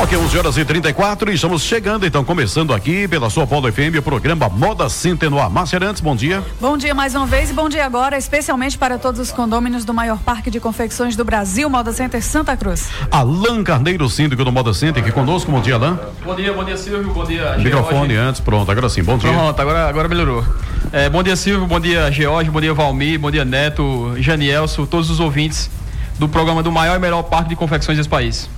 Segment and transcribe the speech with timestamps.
[0.00, 3.98] Ok, 11 horas e 34 e estamos chegando, então, começando aqui pela sua Polo FM,
[3.98, 5.50] o programa Moda Center no ar.
[5.50, 6.40] Márcia Arantes, bom dia.
[6.60, 9.92] Bom dia mais uma vez e bom dia agora, especialmente para todos os condôminos do
[9.92, 12.88] maior parque de confecções do Brasil, Moda Center Santa Cruz.
[13.10, 15.50] Alain Carneiro, síndico do Moda Center, aqui conosco.
[15.50, 15.98] Bom dia, Alain.
[16.24, 17.12] Bom dia, bom dia, Silvio.
[17.12, 17.64] Bom dia, George.
[17.64, 19.32] Microfone antes, pronto, agora sim, bom dia.
[19.32, 20.44] Pronto, agora, agora melhorou.
[20.92, 21.66] É, bom dia, Silvio.
[21.66, 22.48] Bom dia, George.
[22.50, 23.18] Bom dia, Valmir.
[23.18, 25.68] Bom dia, Neto, Janielso, todos os ouvintes
[26.18, 28.48] do programa do maior e melhor parque de confecções desse país.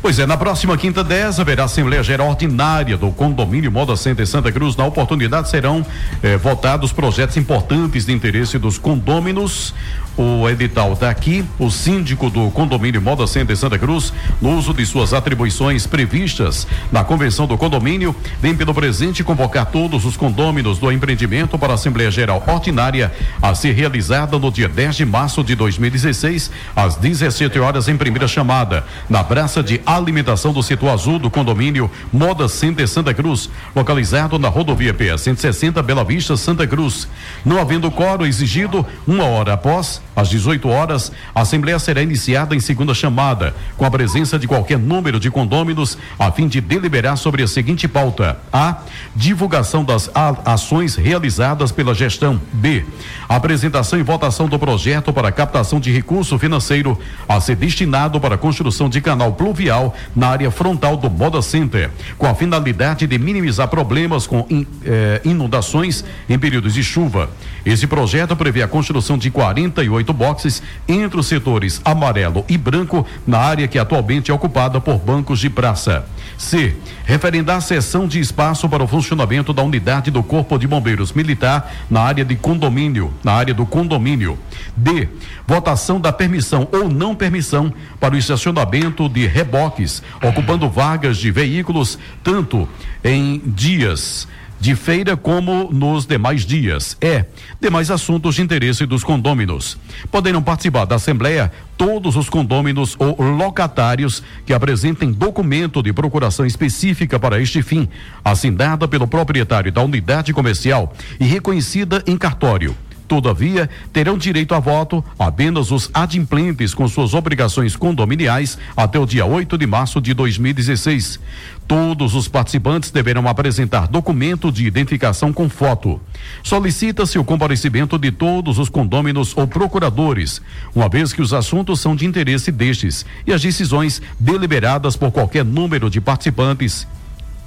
[0.00, 4.50] Pois é, na próxima quinta 10 haverá Assembleia Geral Ordinária do Condomínio Moda Center Santa
[4.50, 4.76] Cruz.
[4.76, 5.84] Na oportunidade serão
[6.22, 9.74] eh, votados projetos importantes de interesse dos condôminos.
[10.16, 14.84] O edital está aqui, o síndico do condomínio Moda Center Santa Cruz, no uso de
[14.84, 20.92] suas atribuições previstas na convenção do condomínio, vem pelo presente convocar todos os condôminos do
[20.92, 25.54] empreendimento para a Assembleia Geral Ordinária a ser realizada no dia 10 de março de
[25.54, 31.30] 2016, às 17 horas em primeira chamada, na praça de alimentação do setor azul do
[31.30, 37.08] condomínio Moda Center Santa Cruz, localizado na rodovia PA 160 Bela Vista, Santa Cruz.
[37.44, 42.60] Não havendo coro exigido, uma hora após, às 18 horas, a Assembleia será iniciada em
[42.60, 47.42] segunda chamada, com a presença de qualquer número de condôminos, a fim de deliberar sobre
[47.42, 48.78] a seguinte pauta: A.
[49.14, 50.10] Divulgação das
[50.44, 52.40] ações realizadas pela gestão.
[52.52, 52.84] B.
[53.28, 56.98] Apresentação e votação do projeto para captação de recurso financeiro
[57.28, 61.90] a ser destinado para a construção de canal pluvial na área frontal do Moda Center,
[62.18, 67.30] com a finalidade de minimizar problemas com in, eh, inundações em períodos de chuva.
[67.64, 73.38] Esse projeto prevê a construção de 48 boxes entre os setores amarelo e branco na
[73.38, 76.04] área que atualmente é ocupada por bancos de praça.
[76.38, 76.74] C.
[77.04, 82.00] Referendar cessão de espaço para o funcionamento da unidade do Corpo de Bombeiros Militar na
[82.00, 84.38] área de condomínio, na área do condomínio.
[84.76, 85.08] D.
[85.46, 91.98] Votação da permissão ou não permissão para o estacionamento de reboques, ocupando vagas de veículos,
[92.22, 92.68] tanto
[93.04, 94.26] em dias
[94.60, 96.96] de feira como nos demais dias.
[97.00, 97.24] É,
[97.60, 99.78] demais assuntos de interesse dos condôminos.
[100.10, 107.18] Poderão participar da Assembleia todos os condôminos ou locatários que apresentem documento de procuração específica
[107.18, 107.88] para este fim,
[108.22, 112.76] assinada pelo proprietário da unidade comercial e reconhecida em cartório.
[113.10, 119.26] Todavia, terão direito a voto apenas os adimplentes com suas obrigações condominiais até o dia
[119.26, 121.18] 8 de março de 2016.
[121.66, 126.00] Todos os participantes deverão apresentar documento de identificação com foto.
[126.44, 130.40] Solicita-se o comparecimento de todos os condôminos ou procuradores,
[130.72, 135.44] uma vez que os assuntos são de interesse destes e as decisões deliberadas por qualquer
[135.44, 136.86] número de participantes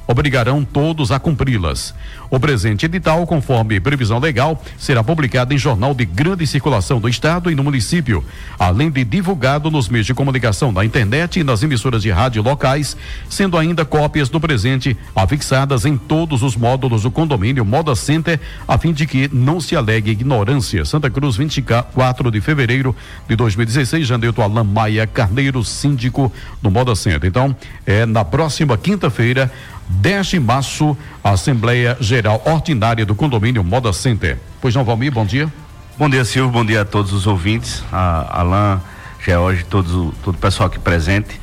[0.08, 1.94] obrigarão todos a cumpri-las.
[2.30, 7.52] O presente edital, conforme previsão legal, será publicado em jornal de grande circulação do Estado
[7.52, 8.24] e no município,
[8.58, 12.98] além de divulgado nos meios de comunicação na internet e nas emissoras de rádio locais,
[13.30, 18.78] sendo ainda cópias do presente afixadas em todos os módulos do condomínio Moda Center, a
[18.78, 20.86] fim de que não se alegue ignorância.
[20.86, 22.96] Santa Cruz, 24 de fevereiro
[23.28, 26.32] de 2016, Jandeito Alain Maia Carneiro, síndico
[26.62, 27.30] do Moda Center.
[27.30, 29.52] Então, é na próxima quinta-feira,
[30.02, 34.38] 10 de março, a Assembleia Geral Ordinária do Condomínio Moda Center.
[34.60, 35.52] Pois não, Valmir, bom dia.
[35.98, 38.80] Bom dia, Silvio, bom dia a todos os ouvintes, a Alain,
[39.24, 41.40] George, todos, todo o pessoal aqui presente,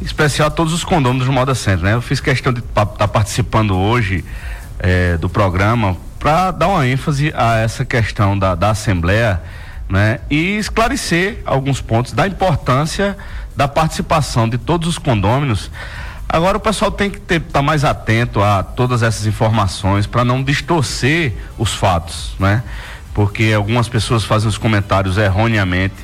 [0.00, 1.94] em especial a todos os condôminos do Moda Center, né?
[1.94, 4.22] Eu fiz questão de estar tá participando hoje
[4.78, 9.40] eh, do programa para dar uma ênfase a essa questão da, da Assembleia,
[9.88, 10.20] né?
[10.28, 13.16] E esclarecer alguns pontos da importância
[13.56, 15.70] da participação de todos os condôminos
[16.28, 20.42] Agora o pessoal tem que estar tá mais atento a todas essas informações para não
[20.42, 22.62] distorcer os fatos, né?
[23.14, 25.94] Porque algumas pessoas fazem os comentários erroneamente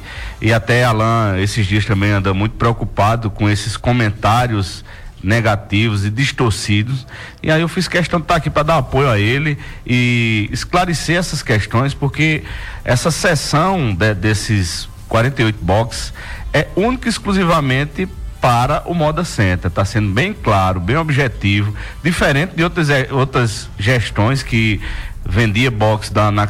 [0.41, 4.85] e até Alan esses dias também anda muito preocupado com esses comentários
[5.23, 7.07] negativos e distorcidos.
[7.43, 10.49] E aí eu fiz questão de estar tá aqui para dar apoio a ele e
[10.53, 12.43] esclarecer essas questões, porque
[12.85, 16.13] essa sessão de, desses 48 boxes
[16.53, 18.09] é única e exclusivamente
[18.43, 19.69] para o Moda Center.
[19.69, 21.73] Está sendo bem claro, bem objetivo,
[22.03, 24.81] diferente de outras, eh, outras gestões que
[25.25, 26.49] vendia box da, na,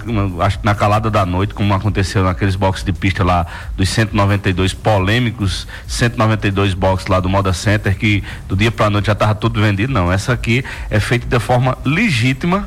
[0.62, 3.46] na, calada da noite, como aconteceu naqueles boxes de pista lá
[3.76, 9.08] dos 192 polêmicos, 192 boxes lá do Moda Center, que do dia para a noite
[9.08, 9.92] já estava tudo vendido.
[9.92, 12.66] Não, essa aqui é feita de forma legítima,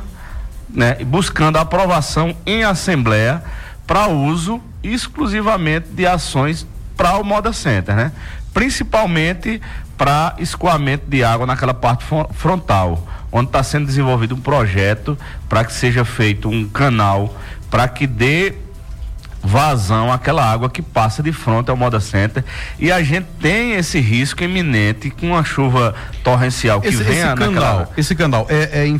[0.72, 3.42] né, buscando aprovação em assembleia
[3.84, 6.64] para uso exclusivamente de ações
[6.96, 8.12] para o Moda Center, né?
[8.56, 9.60] Principalmente
[9.98, 15.74] para escoamento de água naquela parte frontal, onde está sendo desenvolvido um projeto para que
[15.74, 17.36] seja feito um canal
[17.70, 18.54] para que dê
[19.42, 22.42] vazão àquela água que passa de frente ao Moda Center
[22.78, 25.94] e a gente tem esse risco iminente com uma chuva
[26.24, 27.52] torrencial que esse, venha esse naquela...
[27.52, 28.98] canal, esse canal é, é em,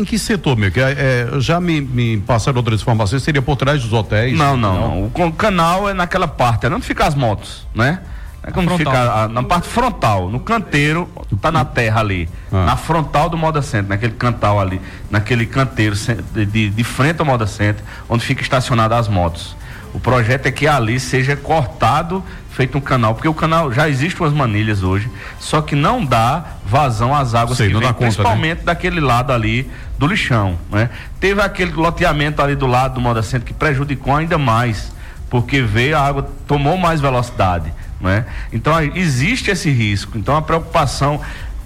[0.00, 0.72] em, que setor, meu?
[0.72, 4.36] Que é, é, já me, me passaram outras informações, seria por trás dos hotéis?
[4.36, 5.12] Não, não, não.
[5.14, 8.00] O, o canal é naquela parte, é onde ficam as motos, né?
[8.42, 11.08] É quando fica a, na parte frontal, no canteiro,
[11.40, 12.28] tá na terra ali.
[12.52, 12.64] Ah.
[12.66, 14.80] Na frontal do Moda Center, naquele cantal ali,
[15.10, 15.94] naquele canteiro
[16.32, 19.56] de, de, de frente ao Moda Center, onde fica estacionadas as motos.
[19.92, 24.20] O projeto é que ali seja cortado, feito um canal, porque o canal já existe
[24.20, 28.58] umas manilhas hoje, só que não dá vazão às águas Sei, que vem, conta, principalmente
[28.58, 28.64] né?
[28.64, 30.90] daquele lado ali do lixão, né?
[31.18, 34.92] Teve aquele loteamento ali do lado do Moda Centro que prejudicou ainda mais,
[35.30, 38.26] porque veio a água tomou mais velocidade, né?
[38.52, 40.16] Então existe esse risco.
[40.16, 41.20] Então a preocupação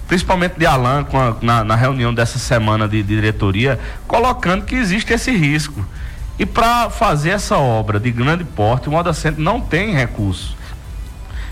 [0.07, 5.13] principalmente de Alan a, na, na, reunião dessa semana de, de diretoria, colocando que existe
[5.13, 5.83] esse risco.
[6.37, 10.55] E para fazer essa obra de grande porte, o Moda Centro não tem recurso.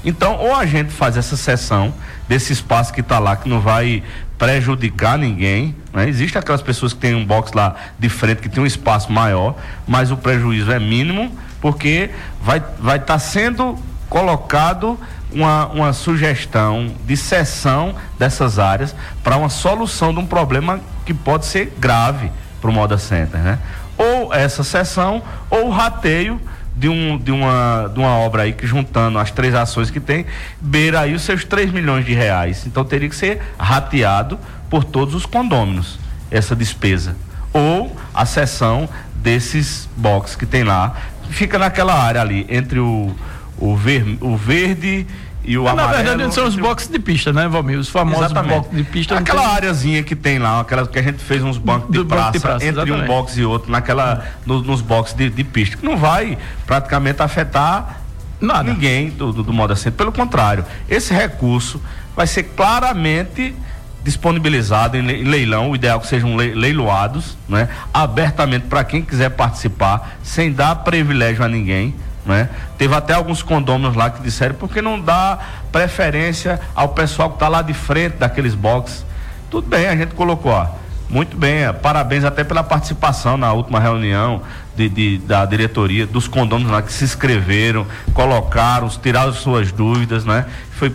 [0.04, 1.94] Então, ou a gente faz essa sessão
[2.28, 4.04] desse espaço que está lá, que não vai
[4.38, 5.76] prejudicar ninguém.
[5.94, 6.10] Né?
[6.10, 9.56] Existem aquelas pessoas que têm um box lá de frente, que tem um espaço maior,
[9.88, 11.32] mas o prejuízo é mínimo,
[11.62, 12.10] porque
[12.42, 13.78] vai estar vai tá sendo
[14.12, 15.00] colocado
[15.32, 18.94] uma, uma sugestão de cessão dessas áreas
[19.24, 22.30] para uma solução de um problema que pode ser grave
[22.60, 23.40] para o Moda Center.
[23.40, 23.58] Né?
[24.02, 26.42] ou essa sessão ou o rateio
[26.76, 30.26] de, um, de, uma, de uma obra aí que juntando as três ações que tem,
[30.60, 32.66] beira aí os seus 3 milhões de reais.
[32.66, 36.00] Então teria que ser rateado por todos os condôminos
[36.32, 37.16] essa despesa.
[37.54, 40.96] Ou a sessão desses boxes que tem lá.
[41.30, 43.14] Fica naquela área ali, entre o,
[43.62, 45.06] o, ver, o verde
[45.44, 46.04] e o amarelo.
[46.04, 47.78] Na verdade, são os boxes de pista, né, Valmir?
[47.78, 49.18] Os famosos boxes de pista.
[49.18, 49.52] Aquela tem...
[49.52, 52.66] areazinha que tem lá, aquela que a gente fez uns bancos de, praça, de praça,
[52.66, 53.04] entre exatamente.
[53.04, 57.22] um box e outro, naquela, no, nos boxes de, de, pista, que não vai praticamente
[57.22, 58.02] afetar
[58.40, 58.64] Nada.
[58.64, 59.92] ninguém do, do, do modo assim.
[59.92, 61.82] Pelo contrário, esse recurso
[62.16, 63.56] vai ser claramente
[64.04, 67.70] disponibilizado em leilão, o ideal é que sejam leiloados, né?
[67.94, 71.94] abertamente para quem quiser participar, sem dar privilégio a ninguém
[72.26, 72.50] né?
[72.78, 75.40] Teve até alguns condôminos lá que disseram porque não dá
[75.72, 79.06] preferência ao pessoal que está lá de frente daqueles boxes.
[79.50, 80.68] Tudo bem, a gente colocou, ó,
[81.10, 84.42] muito bem, é, parabéns até pela participação na última reunião
[84.76, 90.46] de, de, da diretoria, dos condôminos lá que se inscreveram, colocaram, tiraram suas dúvidas, né?
[90.72, 90.94] Foi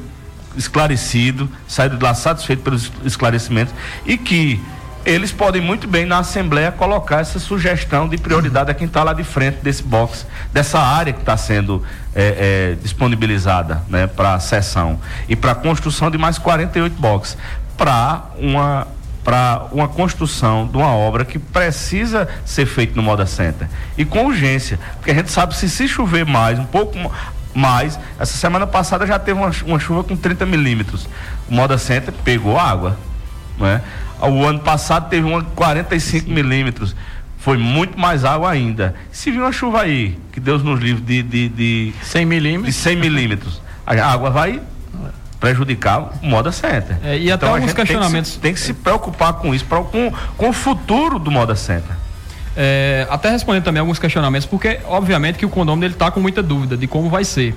[0.57, 3.75] esclarecido, saíram de lá satisfeito pelos esclarecimentos
[4.07, 4.59] e que
[5.07, 9.13] eles podem muito bem na Assembleia colocar essa sugestão de prioridade a quem está lá
[9.13, 11.83] de frente desse box, dessa área que está sendo
[12.13, 14.99] é, é, disponibilizada né, para a sessão
[15.29, 17.39] e para a construção de mais 48 boxes
[17.77, 18.89] para uma
[19.23, 23.69] para uma construção de uma obra que precisa ser feita no Moda Center
[23.99, 26.97] e com urgência, porque a gente sabe se se chover mais, um pouco
[27.53, 31.09] mais, essa semana passada já teve uma, uma chuva com 30 milímetros,
[31.49, 32.97] o Moda Center pegou água,
[33.59, 33.83] né?
[34.21, 36.97] O ano passado teve uma 45 milímetros.
[37.39, 38.95] Foi muito mais água ainda.
[39.13, 42.81] Se vir uma chuva aí, que Deus nos livre de, de, de 100 milímetros, de
[42.81, 44.61] 100 milímetros, a água vai
[45.39, 46.97] prejudicar o Moda Center.
[47.05, 48.37] É, e até então, alguns questionamentos.
[48.37, 51.55] Tem que, se, tem que, se, preocupar com isso, com, com o futuro do Moda
[51.55, 51.95] Center.
[52.57, 56.77] É, até respondendo também alguns questionamentos, porque obviamente que o condomínio está com muita dúvida
[56.77, 57.55] de como vai ser.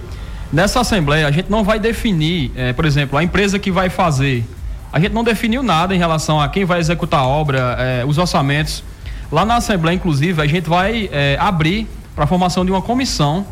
[0.51, 4.43] Nessa assembleia a gente não vai definir, é, por exemplo, a empresa que vai fazer
[4.91, 8.17] a gente não definiu nada em relação a quem vai executar a obra, eh, os
[8.17, 8.84] orçamentos.
[9.31, 13.46] Lá na Assembleia, inclusive, a gente vai eh, abrir para a formação de uma comissão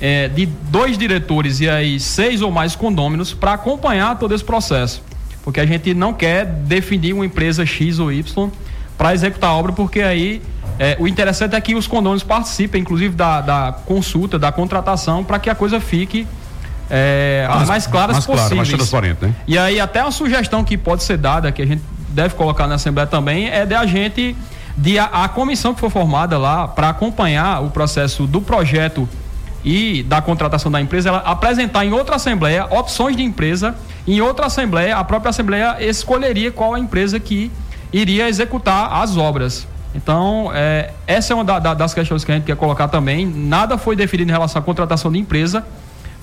[0.00, 5.02] eh, de dois diretores e aí seis ou mais condôminos para acompanhar todo esse processo.
[5.42, 8.50] Porque a gente não quer definir uma empresa X ou Y
[8.98, 10.42] para executar a obra, porque aí
[10.98, 15.48] o interessante é que os condôminos participem, inclusive, da, da consulta, da contratação, para que
[15.48, 16.26] a coisa fique
[16.90, 18.48] é, as mais claras mais possíveis.
[18.48, 19.34] Claro, mais transparente, né?
[19.46, 22.76] E aí até uma sugestão que pode ser dada, que a gente deve colocar na
[22.76, 24.36] Assembleia também, é de a gente,
[24.76, 29.08] de a, a comissão que for formada lá para acompanhar o processo do projeto
[29.64, 33.74] e da contratação da empresa, ela apresentar em outra Assembleia opções de empresa,
[34.06, 37.50] em outra Assembleia, a própria Assembleia escolheria qual a empresa que
[37.92, 39.66] iria executar as obras.
[39.92, 43.26] Então, é, essa é uma da, da, das questões que a gente quer colocar também.
[43.26, 45.64] Nada foi definido em relação à contratação de empresa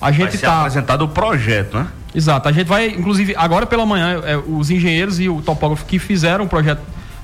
[0.00, 1.86] a gente está apresentado o projeto, né?
[2.14, 2.48] Exato.
[2.48, 6.44] A gente vai, inclusive, agora pela manhã, é, os engenheiros e o topógrafo que fizeram
[6.44, 6.80] o projeto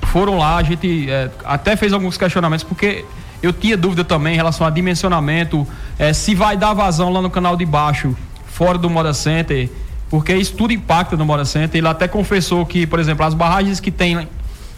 [0.07, 0.57] foram lá.
[0.57, 3.05] A gente é, até fez alguns questionamentos porque
[3.41, 5.65] eu tinha dúvida também em relação a dimensionamento,
[5.97, 9.69] é, se vai dar vazão lá no canal de baixo, fora do Moda Center.
[10.09, 11.79] porque isso tudo impacta no Moda Center.
[11.79, 14.27] Ele até confessou que, por exemplo, as barragens que tem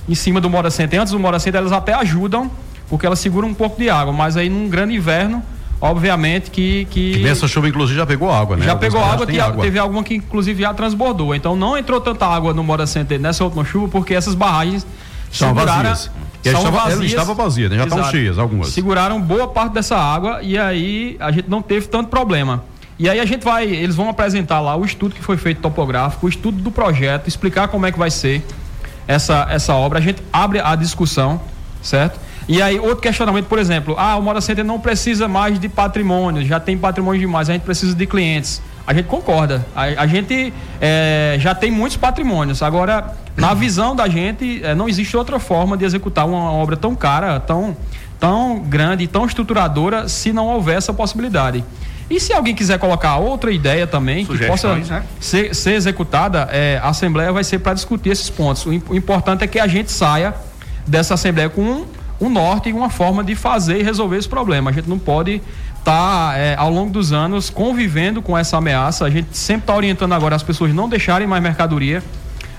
[0.08, 2.52] em cima do Moda Center, antes do Moda Center, elas até ajudam,
[2.88, 5.42] porque elas seguram um pouco de água, mas aí num grande inverno,
[5.84, 6.86] obviamente que.
[6.86, 7.18] que...
[7.20, 8.66] nessa chuva, inclusive, já pegou água, né?
[8.66, 11.36] Já pegou água, água, teve alguma que inclusive já transbordou.
[11.36, 14.88] Então não entrou tanta água no Moda Center nessa última chuva, porque essas barragens
[15.30, 16.10] são vazias.
[16.46, 17.78] E são estava, vazias, estava vazia, né?
[17.78, 18.70] já estavam cheias algumas.
[18.70, 22.64] Seguraram boa parte dessa água e aí a gente não teve tanto problema.
[23.00, 26.26] E aí a gente vai, eles vão apresentar lá o estudo que foi feito topográfico,
[26.26, 28.46] o estudo do projeto, explicar como é que vai ser
[29.08, 30.00] essa, essa obra.
[30.00, 31.42] A gente abre a discussão,
[31.82, 32.20] certo?
[32.48, 36.46] E aí, outro questionamento, por exemplo, ah, o Moda Center não precisa mais de patrimônio,
[36.46, 38.62] já tem patrimônio demais, a gente precisa de clientes.
[38.86, 39.66] A gente concorda.
[39.74, 42.62] A, a gente é, já tem muitos patrimônios.
[42.62, 46.94] Agora, na visão da gente, é, não existe outra forma de executar uma obra tão
[46.94, 47.78] cara, tão,
[48.20, 51.64] tão grande, tão estruturadora, se não houver essa possibilidade.
[52.10, 55.04] E se alguém quiser colocar outra ideia também que possa né?
[55.20, 58.66] ser, ser, executada, é, a Assembleia vai ser para discutir esses pontos.
[58.66, 60.34] O, o, importante é que a gente saia
[60.86, 61.86] dessa Assembleia com um,
[62.26, 64.70] um, norte e uma forma de fazer e resolver esse problema.
[64.70, 65.42] A gente não pode
[65.80, 69.06] estar, tá, é, ao longo dos anos, convivendo com essa ameaça.
[69.06, 72.04] A gente sempre está orientando agora as pessoas não deixarem mais mercadoria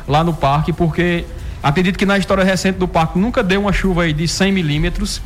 [0.06, 1.25] lá no parque, porque
[1.62, 5.23] acredito que na história recente do parque nunca deu uma chuva de 100 milímetros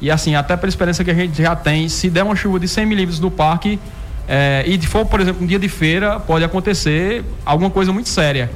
[0.00, 2.68] e assim, até pela experiência que a gente já tem, se der uma chuva de
[2.68, 3.78] 100 milímetros no parque,
[4.28, 8.50] é, e for, por exemplo, um dia de feira, pode acontecer alguma coisa muito séria.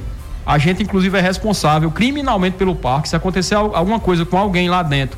[0.45, 3.09] A gente, inclusive, é responsável criminalmente pelo parque.
[3.09, 5.17] Se acontecer alguma coisa com alguém lá dentro,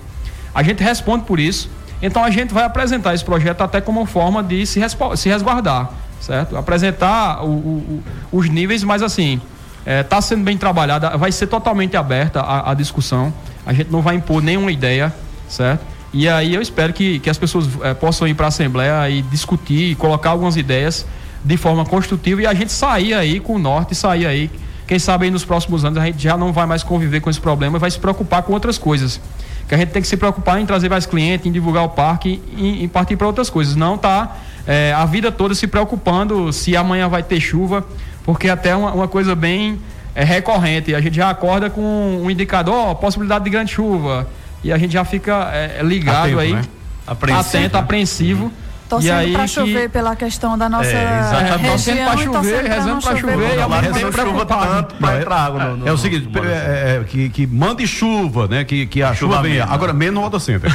[0.53, 1.70] a gente responde por isso.
[2.01, 4.79] Então, a gente vai apresentar esse projeto até como forma de se,
[5.15, 5.89] se resguardar,
[6.20, 6.55] certo?
[6.58, 9.41] Apresentar o, o, os níveis, mas assim,
[9.79, 13.34] está é, tá sendo bem trabalhada, vai ser totalmente aberta a, a discussão.
[13.65, 15.13] A gente não vai impor nenhuma ideia,
[15.48, 15.86] certo?
[16.13, 19.22] E aí eu espero que, que as pessoas é, possam ir para a Assembleia e
[19.22, 21.05] discutir e colocar algumas ideias
[21.44, 24.50] de forma construtiva e a gente sair aí com o norte, sair aí.
[24.88, 27.39] Quem sabe aí nos próximos anos a gente já não vai mais conviver com esse
[27.39, 29.20] problema e vai se preocupar com outras coisas.
[29.68, 32.42] Que a gente tem que se preocupar em trazer mais clientes, em divulgar o parque,
[32.56, 33.75] em, em partir para outras coisas.
[33.75, 34.38] Não tá
[34.68, 37.86] é, a vida toda se preocupando se amanhã vai ter chuva,
[38.24, 39.80] porque até uma, uma coisa bem
[40.13, 40.94] é, recorrente.
[40.94, 44.27] A gente já acorda com um indicador, ó, possibilidade de grande chuva
[44.63, 46.62] e a gente já fica é, ligado Atento, aí, né?
[47.06, 47.80] apreensivo, atento, né?
[47.80, 48.44] apreensivo.
[48.46, 48.64] Uhum.
[49.02, 49.90] Torcendo para chover que...
[49.90, 51.70] pela questão da nossa é, exatamente.
[51.70, 54.96] Torcendo para chover, rezando para chover, e ao mesmo tempo preocupado.
[55.00, 58.64] Para entrar água no, no, É o seguinte, é, é, que, que mande chuva, né?
[58.64, 59.66] Que, que a, a chuva, chuva venha.
[59.66, 60.72] Agora, menos no Roda Center.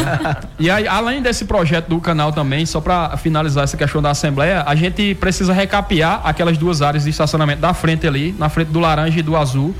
[0.58, 4.62] e aí, além desse projeto do canal também, só para finalizar essa questão da Assembleia,
[4.66, 8.80] a gente precisa recapear aquelas duas áreas de estacionamento da frente ali, na frente do
[8.80, 9.74] laranja e do azul,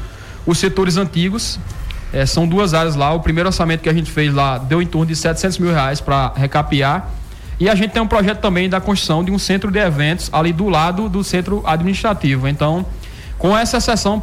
[0.46, 1.58] os setores antigos,
[2.12, 3.12] é, são duas áreas lá.
[3.12, 6.00] O primeiro orçamento que a gente fez lá deu em torno de 700 mil reais
[6.00, 7.08] para recapear.
[7.58, 10.52] E a gente tem um projeto também da construção de um centro de eventos ali
[10.52, 12.48] do lado do centro administrativo.
[12.48, 12.84] Então,
[13.38, 14.20] com essa sessão,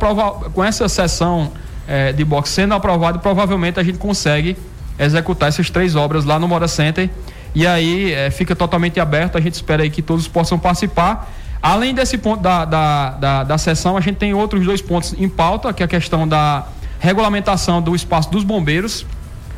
[0.53, 1.51] com essa sessão
[1.87, 4.57] é, de boxe sendo aprovada, provavelmente a gente consegue
[4.99, 7.09] executar essas três obras lá no Mora Center.
[7.55, 9.37] E aí é, fica totalmente aberto.
[9.37, 11.31] A gente espera aí que todos possam participar.
[11.61, 15.29] Além desse ponto da, da, da, da sessão, a gente tem outros dois pontos em
[15.29, 16.65] pauta, que é a questão da
[16.99, 19.05] regulamentação do espaço dos bombeiros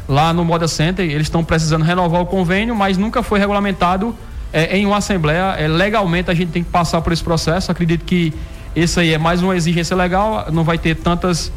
[0.07, 1.05] lá no Moda Center.
[1.05, 4.15] Eles estão precisando renovar o convênio, mas nunca foi regulamentado
[4.51, 5.55] é, em uma assembleia.
[5.57, 7.71] É, legalmente a gente tem que passar por esse processo.
[7.71, 8.33] Acredito que
[8.75, 10.47] isso aí é mais uma exigência legal.
[10.51, 11.51] Não vai ter tantas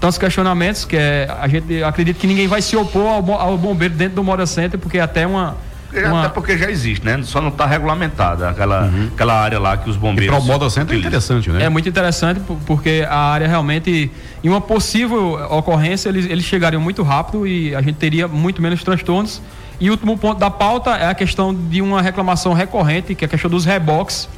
[0.00, 3.94] tantos questionamentos que é, a gente acredita que ninguém vai se opor ao, ao bombeiro
[3.94, 5.56] dentro do Moda Center porque é até uma
[5.92, 6.20] uma...
[6.20, 7.20] Até porque já existe, né?
[7.22, 9.08] Só não está regulamentada aquela, uhum.
[9.14, 10.34] aquela área lá que os bombeiros.
[10.34, 11.64] E para o modo centro é interessante, né?
[11.64, 14.10] É muito interessante porque a área realmente,
[14.42, 18.82] em uma possível ocorrência, eles, eles chegariam muito rápido e a gente teria muito menos
[18.82, 19.40] transtornos.
[19.80, 23.26] E o último ponto da pauta é a questão de uma reclamação recorrente, que é
[23.26, 24.28] a questão dos reboques.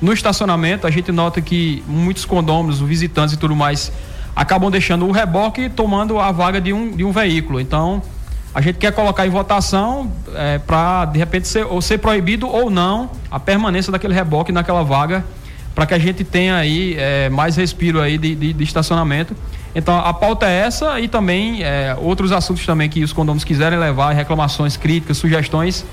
[0.00, 3.92] No estacionamento, a gente nota que muitos condôminos, visitantes e tudo mais,
[4.34, 7.60] acabam deixando o reboque tomando a vaga de um, de um veículo.
[7.60, 8.02] Então,
[8.58, 12.68] a gente quer colocar em votação é, para, de repente, ser, ou ser proibido ou
[12.68, 15.24] não a permanência daquele reboque naquela vaga,
[15.76, 19.32] para que a gente tenha aí é, mais respiro aí de, de, de, estacionamento.
[19.76, 23.78] Então, a pauta é essa e também é, outros assuntos também que os condomínios quiserem
[23.78, 25.84] levar, reclamações, críticas, sugestões.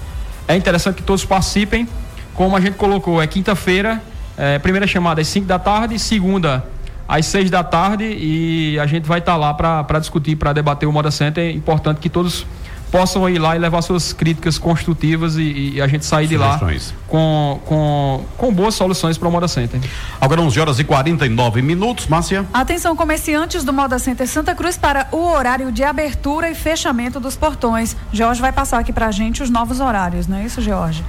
[0.47, 1.87] É interessante que todos participem.
[2.33, 4.01] Como a gente colocou, é quinta-feira,
[4.35, 6.65] é, primeira chamada às 5 da tarde, segunda
[7.07, 10.87] às seis da tarde e a gente vai estar tá lá para discutir, para debater
[10.87, 11.43] o Moda Center.
[11.43, 12.45] É importante que todos
[12.91, 16.59] possam ir lá e levar suas críticas construtivas e, e a gente sair de lá
[17.07, 19.81] com, com, com boas soluções para o Moda Center.
[20.19, 22.45] Agora 11 horas e 49 minutos, Márcia.
[22.53, 27.35] Atenção comerciantes do Moda Center Santa Cruz para o horário de abertura e fechamento dos
[27.35, 27.97] portões.
[28.13, 31.03] Jorge vai passar aqui para a gente os novos horários, não é isso, Jorge?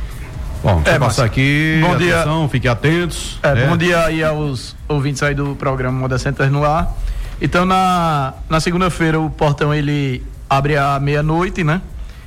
[0.62, 1.80] Bom, é, passar aqui.
[1.82, 2.20] Bom dia.
[2.20, 3.38] Atenção, fiquem atentos.
[3.42, 3.66] É, né?
[3.66, 3.98] Bom dia.
[3.98, 4.36] Fiquem Fiquem atentos.
[4.36, 6.96] Bom dia aí aos ouvintes aí do programa Moda Center no ar.
[7.40, 11.80] Então, na, na segunda-feira, o portão ele abre à meia-noite, né?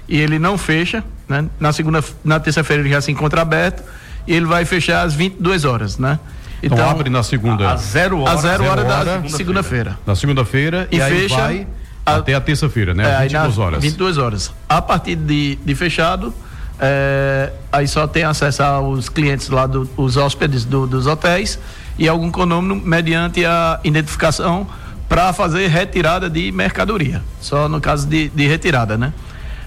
[0.07, 1.45] E ele não fecha, né?
[1.59, 3.83] Na segunda, na terça-feira ele já se encontra aberto
[4.27, 6.19] e ele vai fechar às 22 horas, né?
[6.61, 7.71] Então, então abre na segunda.
[7.71, 8.31] A zero hora.
[8.31, 9.97] A zero hora, hora da segunda-feira.
[10.05, 11.67] na segunda-feira e, e fecha vai
[12.05, 13.03] a, até a terça-feira, né?
[13.03, 13.81] É, 22 horas.
[13.81, 14.53] 22 horas.
[14.67, 16.33] A partir de, de fechado,
[16.79, 21.59] é, aí só tem acesso aos clientes lá, do, os hóspedes do, dos hotéis
[21.97, 24.65] e algum condomínio mediante a identificação
[25.07, 27.21] para fazer retirada de mercadoria.
[27.41, 29.13] Só no caso de, de retirada, né?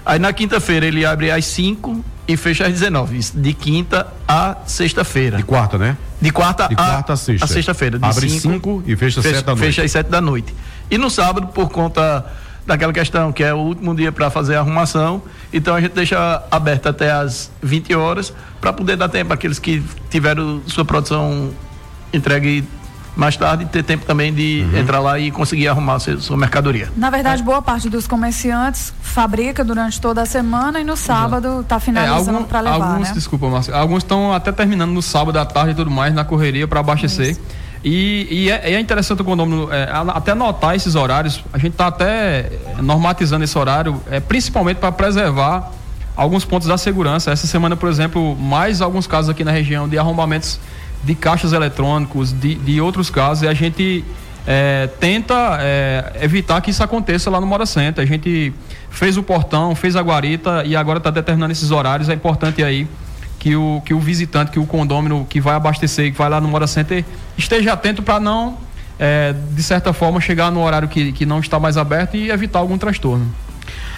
[0.05, 3.19] Aí na quinta-feira ele abre às 5 e fecha às 19.
[3.35, 5.37] De quinta a sexta-feira.
[5.37, 5.97] De quarta, né?
[6.21, 7.47] De quarta, de quarta a, a sexta.
[7.47, 7.99] sexta-feira.
[8.01, 9.67] Abre 5 e fecha às 7 da noite.
[9.67, 10.55] Fecha às 7 da noite.
[10.91, 12.25] E no sábado, por conta
[12.67, 15.23] daquela questão que é o último dia para fazer a arrumação.
[15.53, 19.83] Então a gente deixa aberto até as 20 horas para poder dar tempo àqueles que
[20.11, 21.51] tiveram sua produção
[22.13, 22.65] entregue
[23.15, 24.79] mais tarde ter tempo também de uhum.
[24.79, 26.91] entrar lá e conseguir arrumar sua, sua mercadoria.
[26.97, 27.45] Na verdade, é.
[27.45, 32.43] boa parte dos comerciantes fabrica durante toda a semana e no sábado está finalizando é,
[32.45, 32.93] para levar.
[32.93, 33.15] Alguns, né?
[33.15, 36.67] desculpa, Márcio, alguns estão até terminando no sábado à tarde e tudo mais na correria
[36.67, 37.33] para abastecer.
[37.33, 37.41] Isso.
[37.85, 41.43] E, e é, é, interessante o condomínio é, até notar esses horários.
[41.53, 45.71] A gente está até normatizando esse horário, é, principalmente para preservar
[46.17, 47.33] alguns pontos da segurança.
[47.33, 50.61] Essa semana, por exemplo, mais alguns casos aqui na região de arrombamentos
[51.03, 54.05] de caixas eletrônicos, de, de outros casos, e a gente
[54.47, 58.03] é, tenta é, evitar que isso aconteça lá no Mora Center.
[58.03, 58.53] A gente
[58.91, 62.09] fez o portão, fez a guarita e agora está determinando esses horários.
[62.09, 62.87] É importante aí
[63.43, 66.47] que o, que o visitante, que o condômino que vai abastecer, que vai lá no
[66.47, 67.05] Mora Center,
[67.37, 68.57] esteja atento para não,
[69.01, 72.61] é, de certa forma, chegar no horário que, que não está mais aberto e evitar
[72.61, 73.27] algum transtorno.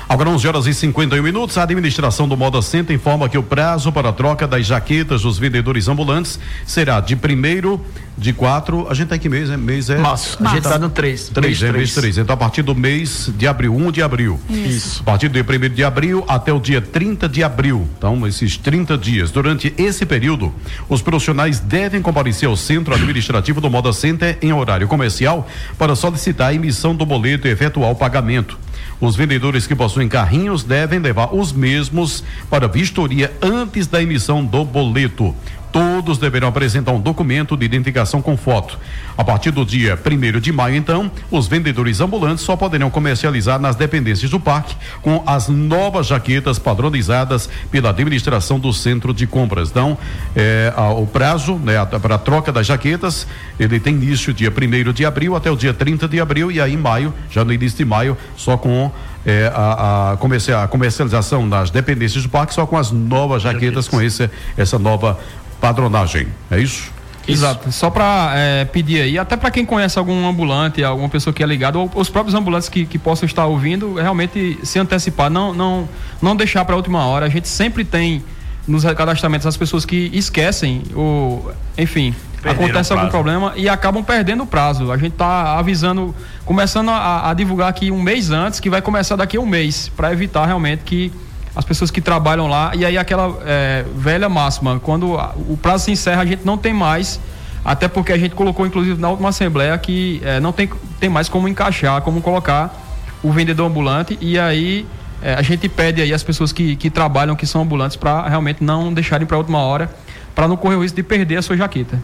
[0.09, 3.91] Agora 11 horas e 51 minutos, a administração do Moda Center informa que o prazo
[3.91, 7.81] para a troca das jaquetas dos vendedores ambulantes será de primeiro
[8.17, 9.57] de quatro, a gente tá em que mês, é?
[9.57, 9.99] Mês é?
[9.99, 10.39] Março.
[10.45, 11.29] A gente tá no três.
[11.31, 12.17] Três, é mês três.
[12.17, 14.41] Então a partir do mês de abril, 1 um de abril.
[14.49, 15.01] Isso.
[15.01, 17.89] A partir do dia primeiro de abril até o dia 30 de abril.
[17.99, 19.31] Então, esses 30 dias.
[19.31, 20.55] Durante esse período,
[20.89, 26.49] os profissionais devem comparecer ao centro administrativo do Moda Center em horário comercial para solicitar
[26.51, 28.64] a emissão do boleto e efetuar o pagamento.
[29.01, 34.65] Os vendedores que possuem carrinhos devem levar os mesmos para vistoria antes da emissão do
[34.65, 35.35] boleto.
[35.75, 38.79] Todos deverão apresentar um documento de identificação com foto.
[39.19, 43.75] A partir do dia 1 de maio, então, os vendedores ambulantes só poderão comercializar nas
[43.75, 49.69] dependências do parque com as novas jaquetas padronizadas pela administração do centro de compras.
[49.69, 49.99] Então,
[50.37, 53.27] é, a, o prazo né, para a troca das jaquetas,
[53.59, 56.75] ele tem início dia 1 de abril até o dia 30 de abril, e aí
[56.75, 58.93] em maio, já no início de maio, só com
[59.27, 63.89] é, a, a, a, comercialização nas dependências do parque só com as novas jaquetas, jaquetas.
[63.89, 65.19] com esse, essa nova
[65.61, 66.29] padronagem.
[66.51, 66.93] É isso?
[67.27, 67.73] Exato.
[67.73, 71.47] Só para é, pedir aí, até para quem conhece algum ambulante, alguma pessoa que é
[71.47, 75.89] ligada, ou os próprios ambulantes que, que possam estar ouvindo, realmente se antecipar, não, não,
[76.21, 77.27] não deixar para a última hora.
[77.27, 78.23] A gente sempre tem
[78.67, 84.43] nos cadastramentos as pessoas que esquecem, ou, enfim, Perderam acontece algum problema e acabam perdendo
[84.43, 84.93] o prazo.
[84.93, 86.15] A gente está avisando,
[86.45, 89.91] começando a, a divulgar aqui um mês antes, que vai começar daqui a um mês,
[89.97, 91.11] para evitar realmente que
[91.55, 92.73] as pessoas que trabalham lá.
[92.75, 95.15] E aí aquela é, velha máxima, quando
[95.49, 97.21] o prazo se encerra, a gente não tem mais,
[97.65, 101.29] até porque a gente colocou, inclusive, na última assembleia, que é, não tem, tem mais
[101.29, 102.75] como encaixar, como colocar
[103.23, 104.87] o vendedor ambulante, e aí
[105.23, 108.63] é, a gente pede aí as pessoas que, que trabalham, que são ambulantes, para realmente
[108.63, 109.91] não deixarem para a última hora,
[110.35, 111.99] para não correr o risco de perder a sua jaqueta.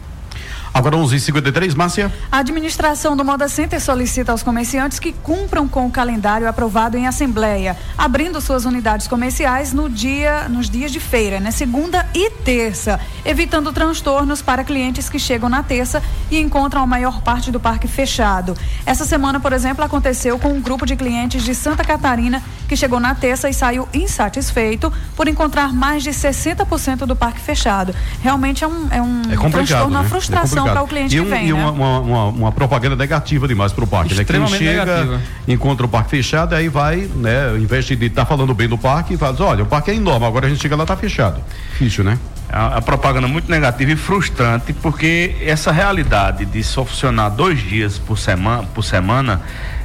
[0.73, 2.11] Agora 11:53, Márcia.
[2.31, 7.07] A administração do Moda Center solicita aos comerciantes que cumpram com o calendário aprovado em
[7.07, 12.99] assembleia, abrindo suas unidades comerciais no dia, nos dias de feira, né, segunda e terça,
[13.25, 17.87] evitando transtornos para clientes que chegam na terça e encontram a maior parte do parque
[17.87, 18.55] fechado.
[18.85, 22.99] Essa semana, por exemplo, aconteceu com um grupo de clientes de Santa Catarina que chegou
[22.99, 27.93] na terça e saiu insatisfeito por encontrar mais de 60% do parque fechado.
[28.21, 29.99] Realmente é um, é um é transtorno, né?
[29.99, 31.47] uma frustração é para o cliente e um, que vem.
[31.47, 31.65] E né?
[31.65, 34.13] uma, uma, uma, propaganda negativa demais para o parque.
[34.13, 34.23] Né?
[34.23, 35.21] Quem chega, negativa.
[35.47, 37.57] encontra o parque fechado, aí vai, né?
[37.57, 40.25] Em vez de estar tá falando bem do parque, fala, olha, o parque é enorme,
[40.25, 41.41] agora a gente chega lá está fechado.
[41.71, 42.17] Difícil, né?
[42.49, 47.97] A, a, propaganda muito negativa e frustrante, porque essa realidade de só funcionar dois dias
[47.97, 49.41] por semana, por semana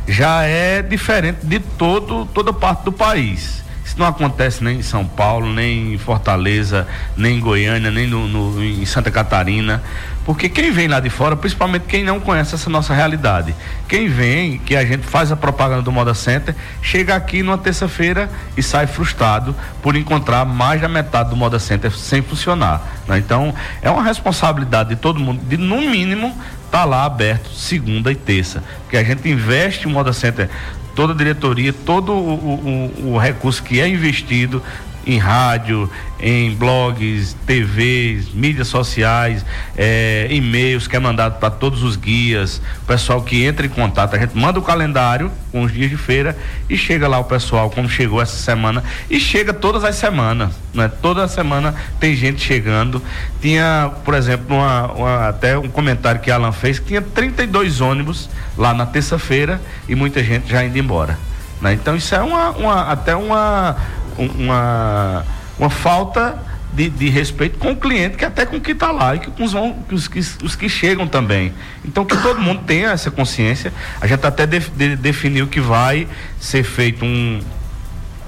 [0.09, 3.66] já é diferente de todo, toda parte do país.
[3.87, 8.27] Isso não acontece nem em São Paulo, nem em Fortaleza, nem em Goiânia, nem no,
[8.27, 9.81] no, em Santa Catarina.
[10.25, 13.55] Porque quem vem lá de fora, principalmente quem não conhece essa nossa realidade,
[13.87, 18.29] quem vem, que a gente faz a propaganda do Moda Center, chega aqui numa terça-feira
[18.57, 22.83] e sai frustrado por encontrar mais da metade do Moda Center sem funcionar.
[23.07, 23.19] Né?
[23.19, 28.11] Então, é uma responsabilidade de todo mundo, de no mínimo estar tá lá aberto segunda
[28.11, 28.65] e terça.
[28.83, 30.51] Porque a gente investe em Moda Center
[30.97, 34.63] toda a diretoria, todo o, o, o recurso que é investido
[35.07, 35.89] em rádio,
[36.19, 39.45] em blogs, TVs, mídias sociais,
[39.77, 44.17] é, e-mails que é mandado para todos os guias, o pessoal que entra em contato,
[44.17, 46.37] a gente manda o calendário com os dias de feira
[46.69, 50.91] e chega lá o pessoal, como chegou essa semana, e chega todas as semanas, né?
[51.01, 53.01] Toda semana tem gente chegando.
[53.41, 58.29] Tinha, por exemplo, uma, uma, até um comentário que Alan fez, que tinha 32 ônibus
[58.57, 61.19] lá na terça-feira e muita gente já indo embora.
[61.61, 61.73] Né?
[61.73, 63.77] Então isso é uma, uma até uma
[64.19, 65.25] uma,
[65.59, 66.39] uma falta
[66.73, 69.45] de, de, respeito com o cliente, que até com quem está lá e que com
[69.45, 71.53] os, os, os, os, que chegam também.
[71.85, 73.73] Então que todo mundo tenha essa consciência.
[74.01, 76.07] A gente até de, de, definiu que vai
[76.39, 77.41] ser feito um,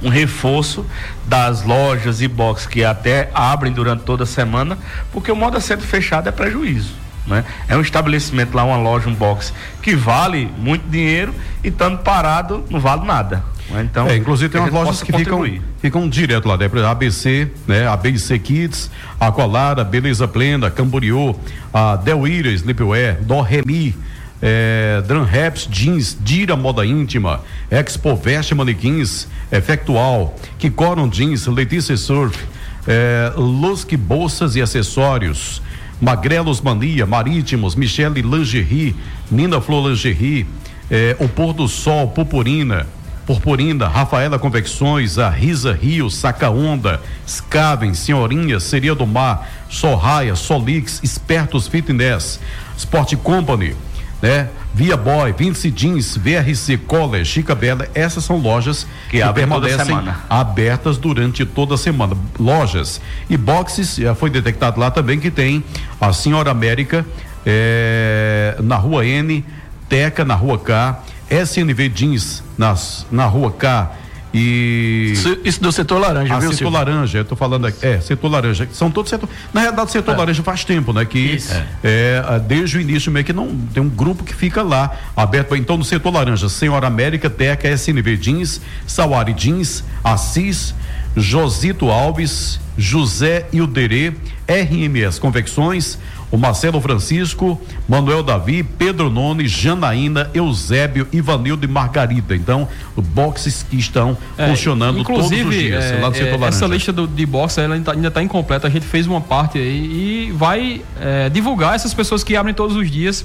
[0.02, 0.86] um reforço
[1.26, 4.78] das lojas e boxes que até abrem durante toda a semana,
[5.12, 6.94] porque o modo sendo fechado é prejuízo.
[7.26, 7.44] Né?
[7.68, 12.64] É um estabelecimento lá, uma loja, um box que vale muito dinheiro e estando parado
[12.70, 13.44] não vale nada.
[13.70, 15.44] Então, é, inclusive tem umas lojas que ficam,
[15.80, 16.68] ficam direto lá, né?
[16.88, 17.86] ABC, né?
[17.86, 21.36] ABC Kids, Aqualara, Beleza Plena, Camboriú,
[21.72, 23.94] a Del Ira, Sleepwear, Do Remi,
[24.40, 32.38] é, Drum Raps, Jeans, Dira Moda Íntima, Expo Veste Manequins, Efectual, Kikoron Jeans, Letícia Surf,
[32.86, 35.60] é, Lusque Bolsas e Acessórios,
[36.00, 38.96] Magrelos Mania, Marítimos, Michele Lingerie,
[39.30, 40.46] Nina Flor Lingerie,
[40.90, 42.86] é, O Pôr do Sol, Purpurina,
[43.28, 50.98] Purpurinda, Rafaela Convecções, a Risa Rio, Saca Onda, Scaven, Senhorinha, Seria do Mar, Sorraia, Solix,
[51.02, 52.40] Espertos Fitness,
[52.78, 53.76] Sport Company,
[54.22, 54.48] né?
[54.72, 59.94] Via Boy, Vince Jeans, VRC College, Chica Bela, essas são lojas que, que permanecem
[60.30, 62.16] abertas durante toda a semana.
[62.38, 65.62] Lojas e boxes, já foi detectado lá também que tem
[66.00, 67.04] a Senhora América
[67.44, 69.44] é, na Rua N,
[69.86, 73.92] Teca na Rua K, SNV Jeans nas, na rua K
[74.32, 75.14] e.
[75.44, 76.78] Isso do setor laranja, ah, viu, setor Silvio?
[76.78, 77.86] laranja, eu tô falando aqui.
[77.86, 78.68] É, setor laranja.
[78.72, 79.28] São todos setor.
[79.52, 80.16] Na realidade, setor é.
[80.18, 81.04] laranja faz tempo, né?
[81.04, 81.54] Que Isso.
[81.82, 85.56] é, desde o início meio que não tem um grupo que fica lá aberto.
[85.56, 90.74] Então, no setor laranja, Senhora América, Teca, SNV Jeans, Sawari Jeans, Assis,
[91.16, 94.12] Josito Alves, José Ilderê,
[94.46, 95.98] RMS Convecções,
[96.30, 102.36] o Marcelo Francisco, Manuel Davi, Pedro None, Janaína, Eusébio, Ivanildo e Margarida.
[102.36, 105.84] Então, boxes que estão é, funcionando todos os dias.
[105.84, 108.66] É, lá setor é, essa lista do, de boxes ela ainda está incompleta.
[108.66, 112.76] A gente fez uma parte aí e vai é, divulgar essas pessoas que abrem todos
[112.76, 113.24] os dias,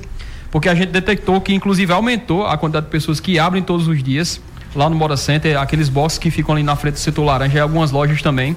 [0.49, 4.01] porque a gente detectou que inclusive aumentou a quantidade de pessoas que abrem todos os
[4.01, 4.39] dias
[4.75, 7.61] lá no Moda Center, aqueles boxes que ficam ali na frente do setor laranja e
[7.61, 8.55] algumas lojas também.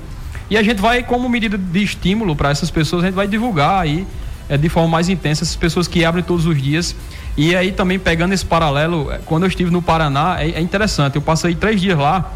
[0.48, 3.80] E a gente vai, como medida de estímulo para essas pessoas, a gente vai divulgar
[3.80, 4.06] aí
[4.48, 6.94] é, de forma mais intensa essas pessoas que abrem todos os dias.
[7.36, 11.16] E aí também pegando esse paralelo, é, quando eu estive no Paraná, é, é interessante.
[11.16, 12.32] Eu passei três dias lá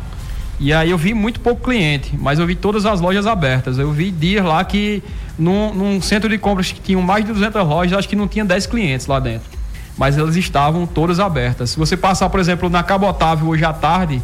[0.59, 3.79] e aí eu vi muito pouco cliente, mas eu vi todas as lojas abertas.
[3.79, 5.03] Eu vi dias lá que
[5.39, 8.45] num, num centro de compras que tinham mais de 200 lojas, acho que não tinha
[8.45, 9.49] 10 clientes lá dentro.
[9.97, 11.71] Mas elas estavam todas abertas.
[11.71, 14.21] Se você passar, por exemplo, na Cabotável hoje à tarde,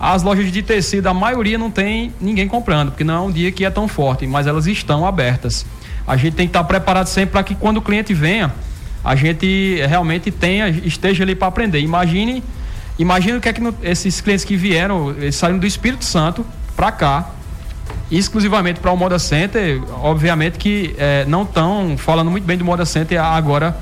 [0.00, 3.52] as lojas de tecido, a maioria não tem ninguém comprando, porque não é um dia
[3.52, 5.66] que é tão forte, mas elas estão abertas
[6.06, 8.52] a gente tem que estar preparado sempre para que quando o cliente venha,
[9.04, 11.80] a gente realmente tenha, esteja ali para aprender.
[11.80, 12.42] Imagine,
[12.98, 16.44] imagine o que é que no, esses clientes que vieram, eles saíram do Espírito Santo
[16.76, 17.30] para cá,
[18.10, 22.84] exclusivamente para o Moda Center, obviamente que é, não estão falando muito bem do Moda
[22.84, 23.76] Center agora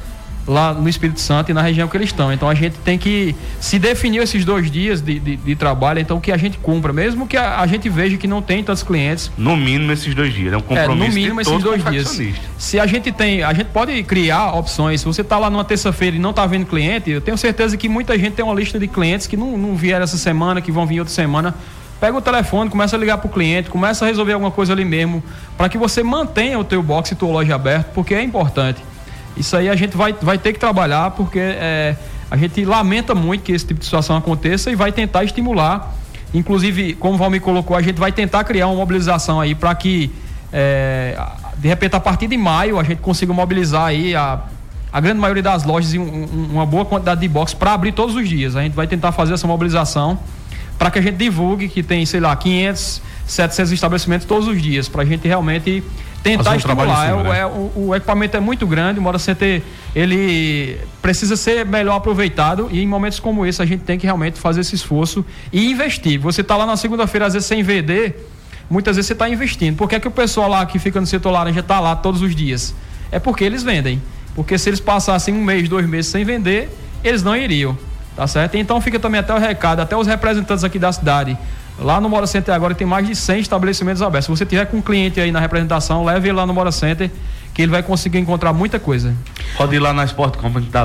[0.46, 2.32] lá no Espírito Santo e na região que eles estão.
[2.32, 6.20] Então a gente tem que se definir esses dois dias de, de, de trabalho, então
[6.20, 9.30] que a gente cumpra, mesmo que a, a, gente veja que não tem tantos clientes.
[9.36, 11.04] No mínimo esses dois dias, é um compromisso.
[11.04, 12.20] É, no mínimo esses dois dias.
[12.58, 15.00] Se a gente tem, a gente pode criar opções.
[15.00, 17.88] Se você está lá numa terça-feira e não está vendo cliente, eu tenho certeza que
[17.88, 20.86] muita gente tem uma lista de clientes que não, não vieram essa semana, que vão
[20.86, 21.54] vir outra semana
[22.00, 24.84] pega o telefone, começa a ligar para o cliente, começa a resolver alguma coisa ali
[24.84, 25.22] mesmo,
[25.56, 28.82] para que você mantenha o teu box e tua loja aberta, porque é importante.
[29.36, 31.96] Isso aí a gente vai, vai ter que trabalhar porque é,
[32.30, 35.94] a gente lamenta muito que esse tipo de situação aconteça e vai tentar estimular.
[36.34, 40.10] Inclusive, como o Valmir colocou, a gente vai tentar criar uma mobilização aí para que,
[40.52, 41.18] é,
[41.58, 44.40] de repente, a partir de maio, a gente consiga mobilizar aí a,
[44.92, 47.92] a grande maioria das lojas e um, um, uma boa quantidade de box para abrir
[47.92, 48.56] todos os dias.
[48.56, 50.18] A gente vai tentar fazer essa mobilização
[50.78, 54.88] para que a gente divulgue que tem, sei lá, 500, 700 estabelecimentos todos os dias,
[54.88, 55.82] para a gente realmente
[56.22, 57.06] tentar um estimular.
[57.06, 57.38] Cima, é, né?
[57.40, 59.62] é, o, o, equipamento é muito grande, o Moda Center
[59.94, 64.38] ele precisa ser melhor aproveitado e em momentos como esse a gente tem que realmente
[64.38, 66.20] fazer esse esforço e investir.
[66.20, 68.28] Você está lá na segunda-feira, às vezes sem vender,
[68.70, 69.76] muitas vezes você está investindo.
[69.76, 72.22] Por que, é que o pessoal lá que fica no setor laranja está lá todos
[72.22, 72.74] os dias?
[73.10, 74.00] É porque eles vendem.
[74.34, 76.70] Porque se eles passassem um mês, dois meses sem vender,
[77.04, 77.76] eles não iriam.
[78.16, 78.56] Tá certo?
[78.56, 81.36] Então fica também até o recado, até os representantes aqui da cidade.
[81.78, 84.26] Lá no Mora Center agora tem mais de 100 estabelecimentos abertos.
[84.26, 87.10] Se você tiver com um cliente aí na representação, leve ele lá no Mora Center,
[87.54, 89.14] que ele vai conseguir encontrar muita coisa.
[89.56, 90.84] Pode ir lá na Sport Company tá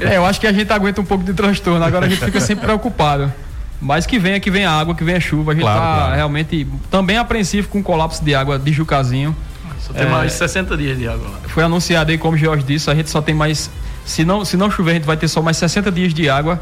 [0.00, 2.40] é, eu acho que a gente aguenta um pouco de transtorno, agora a gente fica
[2.40, 3.30] sempre preocupado.
[3.84, 5.52] Mas que venha, que venha água, que venha chuva.
[5.52, 6.16] A gente está claro, claro.
[6.16, 9.36] realmente também apreensivo com o colapso de água de Jucazinho.
[9.78, 11.38] Só tem é, mais 60 dias de água lá.
[11.48, 13.70] Foi anunciado aí, como o Jorge disse, a gente só tem mais.
[14.06, 16.58] Se não, se não chover, a gente vai ter só mais 60 dias de água.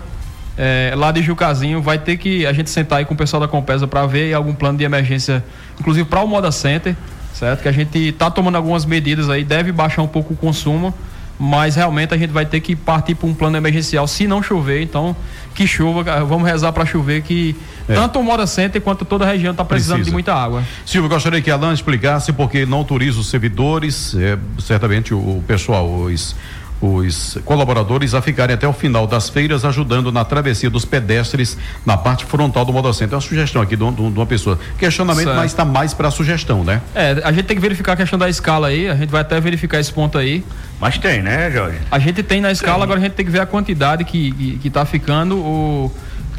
[0.59, 3.47] É, lá de Jucazinho, vai ter que a gente sentar aí com o pessoal da
[3.47, 5.45] Compesa para ver algum plano de emergência,
[5.79, 6.97] inclusive para o Moda Center,
[7.33, 7.63] certo?
[7.63, 10.93] Que a gente está tomando algumas medidas aí, deve baixar um pouco o consumo
[11.39, 14.81] mas realmente a gente vai ter que partir para um plano emergencial se não chover.
[14.81, 15.17] Então,
[15.55, 17.57] que chova, vamos rezar para chover que
[17.89, 17.95] é.
[17.95, 20.11] tanto o Mora Center quanto toda a região está precisando Precisa.
[20.11, 20.63] de muita água.
[20.85, 25.45] Silvio, gostaria que a Alan explicasse porque não autoriza os servidores, é, certamente o, o
[25.47, 26.35] pessoal, os
[26.83, 31.97] os colaboradores a ficarem até o final das feiras ajudando na travessia dos pedestres na
[31.97, 33.15] parte frontal do Modocentro.
[33.15, 34.59] É uma sugestão aqui de, de, de uma pessoa.
[34.77, 35.37] Questionamento, certo.
[35.37, 36.83] mas está mais para sugestão, né?
[36.95, 39.41] É, a gente tem que verificar a questão da escala aí, a gente vai até
[39.41, 40.45] verificar esse ponto aí.
[40.81, 41.79] Mas tem, né, Jorge?
[41.89, 42.83] A gente tem na escala, tem.
[42.83, 45.37] agora a gente tem que ver a quantidade que, que, que tá ficando.
[45.37, 45.93] O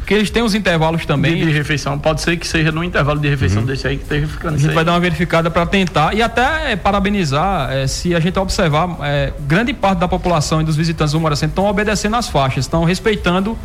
[0.04, 1.36] porque eles têm os intervalos também.
[1.36, 1.98] De, de refeição.
[1.98, 3.66] Pode ser que seja no intervalo de refeição uhum.
[3.66, 4.56] desse aí que esteja ficando.
[4.56, 8.20] A gente vai dar uma verificada para tentar e até é, parabenizar é, se a
[8.20, 12.28] gente observar, é, grande parte da população e dos visitantes do Moracento estão obedecendo às
[12.28, 13.56] faixas, estão respeitando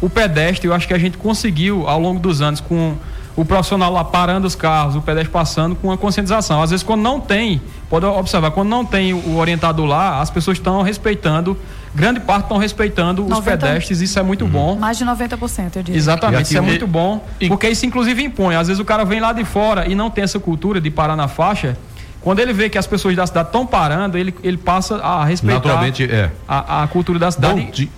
[0.00, 0.68] o pedestre.
[0.68, 2.96] Eu acho que a gente conseguiu ao longo dos anos com
[3.34, 6.62] o profissional lá parando os carros, o pedestre passando com a conscientização.
[6.62, 10.56] Às vezes quando não tem, pode observar, quando não tem o orientador lá, as pessoas
[10.56, 11.58] estão respeitando
[11.94, 14.50] grande parte estão respeitando 90, os pedestres, isso é muito uhum.
[14.50, 14.76] bom.
[14.76, 15.96] Mais de 90%, eu diria.
[15.96, 18.54] Exatamente, isso é muito bom, e, porque isso inclusive impõe.
[18.54, 21.16] Às vezes o cara vem lá de fora e não tem essa cultura de parar
[21.16, 21.76] na faixa.
[22.20, 25.54] Quando ele vê que as pessoas da cidade estão parando, ele, ele passa a respeitar
[25.54, 26.30] Naturalmente, é.
[26.46, 27.88] a, a cultura da cidade.
[27.88, 27.90] Bom,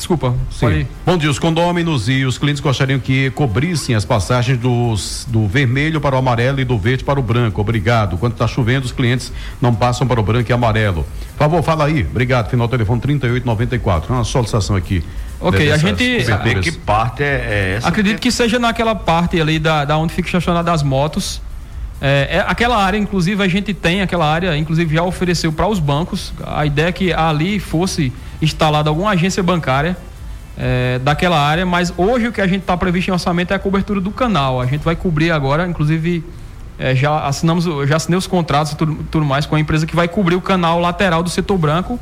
[0.00, 0.34] Desculpa.
[0.50, 0.86] Sim.
[1.04, 6.00] Bom dia, os condôminos e os clientes gostariam que cobrissem as passagens dos, do vermelho
[6.00, 7.60] para o amarelo e do verde para o branco.
[7.60, 8.16] Obrigado.
[8.16, 11.04] Quando está chovendo, os clientes não passam para o branco e amarelo.
[11.32, 12.00] Por favor, fala aí.
[12.10, 12.48] Obrigado.
[12.48, 14.14] Final do telefone 3894.
[14.14, 15.04] Uma solicitação aqui.
[15.38, 16.24] Ok, a gente.
[16.24, 17.88] Saber que parte é, é essa?
[17.88, 21.42] Acredito que seja naquela parte ali da, da onde fica estacionada as motos.
[22.00, 25.78] É, é, aquela área, inclusive, a gente tem aquela área, inclusive já ofereceu para os
[25.78, 26.32] bancos.
[26.46, 29.96] A ideia é que ali fosse instalada alguma agência bancária
[30.56, 33.58] é, daquela área, mas hoje o que a gente está previsto em orçamento é a
[33.58, 34.60] cobertura do canal.
[34.60, 36.24] A gente vai cobrir agora, inclusive
[36.78, 39.96] é, já assinamos, já assinei os contratos e tudo, tudo, mais com a empresa que
[39.96, 41.98] vai cobrir o canal lateral do setor branco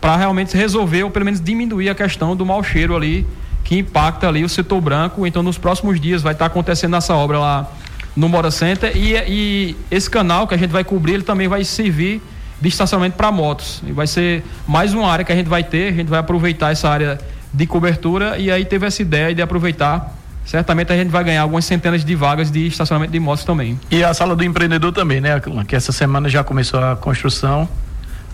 [0.00, 3.26] para realmente resolver ou pelo menos diminuir a questão do mau cheiro ali
[3.64, 5.26] que impacta ali o setor branco.
[5.26, 7.70] Então nos próximos dias vai estar tá acontecendo essa obra lá
[8.16, 11.62] no Mora Center e, e esse canal que a gente vai cobrir ele também vai
[11.62, 12.22] servir
[12.60, 13.82] de estacionamento para motos.
[13.86, 16.72] E vai ser mais uma área que a gente vai ter, a gente vai aproveitar
[16.72, 17.18] essa área
[17.52, 20.14] de cobertura e aí teve essa ideia de aproveitar.
[20.44, 23.78] Certamente a gente vai ganhar algumas centenas de vagas de estacionamento de motos também.
[23.90, 27.68] E a sala do empreendedor também, né, Que essa semana já começou a construção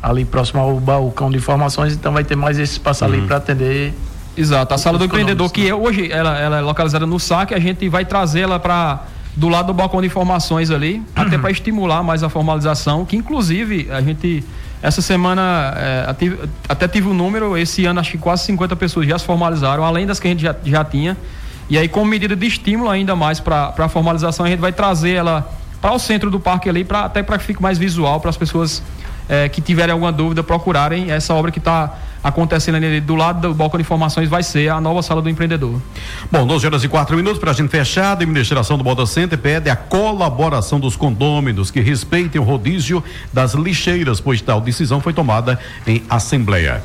[0.00, 3.12] ali próximo ao balcão de informações, então vai ter mais esse espaço uhum.
[3.12, 3.94] ali para atender
[4.36, 7.58] Exato, a sala do empreendedor, que é, hoje ela, ela é localizada no saque, a
[7.58, 9.04] gente vai trazê-la para
[9.36, 13.88] do lado do balcão de informações ali, até para estimular mais a formalização, que inclusive
[13.90, 14.44] a gente
[14.82, 16.14] essa semana é,
[16.68, 20.06] até tive um número, esse ano acho que quase 50 pessoas já se formalizaram, além
[20.06, 21.16] das que a gente já, já tinha.
[21.70, 25.12] E aí, como medida de estímulo ainda mais para a formalização, a gente vai trazer
[25.12, 28.28] ela para o centro do parque ali, pra, até para que fique mais visual, para
[28.28, 28.82] as pessoas
[29.26, 31.94] é, que tiverem alguma dúvida procurarem essa obra que está
[32.24, 35.78] acontecendo ali do lado do balcão de informações vai ser a nova sala do empreendedor.
[36.32, 38.06] Bom, 12 horas e 4 minutos para a gente fechar.
[38.06, 43.52] A administração do Moda Center pede a colaboração dos condôminos que respeitem o rodízio das
[43.52, 46.82] lixeiras, pois tal decisão foi tomada em assembleia.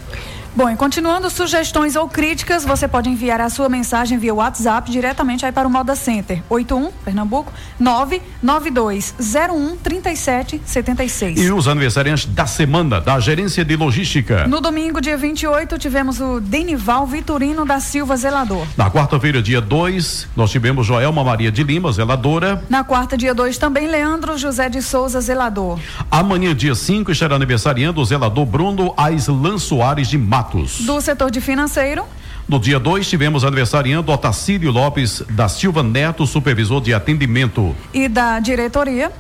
[0.56, 5.46] Bom, e continuando sugestões ou críticas, você pode enviar a sua mensagem via WhatsApp diretamente
[5.46, 6.42] aí para o Moda Center.
[6.50, 11.40] 81 Pernambuco 99201 3776.
[11.40, 14.48] E os aniversariantes da semana da Gerência de Logística.
[14.48, 18.66] No domingo, dia 28, tivemos o Denival Vitorino da Silva Zelador.
[18.76, 22.64] Na quarta-feira, dia 2, nós tivemos Joelma Maria de Lima, zeladora.
[22.68, 25.80] Na quarta, dia 2, também Leandro José de Souza, zelador.
[26.10, 30.82] Amanhã, dia 5, estará aniversariando o zelador Bruno Aislan Soares de Mar Matos.
[30.82, 32.06] Do setor de financeiro.
[32.48, 37.76] No dia 2, tivemos aniversariando Otacílio Lopes da Silva Neto, supervisor de atendimento.
[37.94, 39.12] E da diretoria.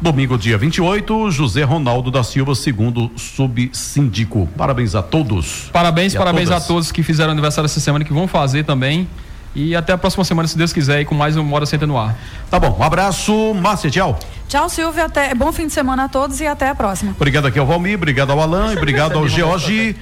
[0.00, 4.48] Domingo, dia 28, José Ronaldo da Silva, segundo subsíndico.
[4.56, 5.68] Parabéns a todos.
[5.70, 9.06] Parabéns, parabéns a, a, todos que fizeram aniversário essa semana, que vão fazer também.
[9.54, 11.96] E até a próxima semana, se Deus quiser, e com mais um Mora Senta no
[11.96, 12.18] Ar.
[12.50, 14.18] Tá bom, um abraço, Márcia, tchau.
[14.48, 17.12] Tchau, Silvio, até, bom fim de semana a todos e até a próxima.
[17.12, 19.94] Obrigado aqui ao Valmir, obrigado ao Alan, e obrigado ao George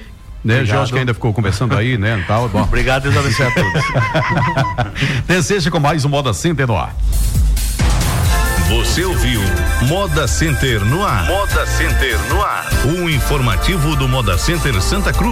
[0.43, 0.65] né?
[0.65, 2.23] Jorge que ainda ficou conversando aí, né?
[2.27, 2.61] Tal, bom.
[2.61, 3.83] Obrigado, Deus abençoe a todos.
[5.27, 6.95] Deseja com mais um Moda Center no ar.
[8.69, 9.41] Você ouviu
[9.83, 11.25] Moda Center no ar.
[11.27, 12.67] Moda Center no ar.
[12.85, 15.31] Um informativo do Moda Center Santa Cruz.